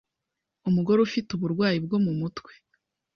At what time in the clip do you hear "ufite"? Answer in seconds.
1.07-1.29